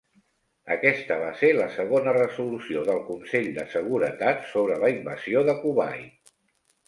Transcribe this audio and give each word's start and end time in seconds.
Aquesta 0.75 1.15
va 1.23 1.27
ser 1.41 1.49
la 1.57 1.65
segona 1.73 2.15
resolució 2.17 2.81
del 2.87 3.03
Consell 3.09 3.49
de 3.59 3.65
Seguretat 3.75 4.41
sobre 4.53 4.79
la 4.85 4.89
invasió 4.95 5.47
de 5.51 5.55
Kuwait. 5.61 6.35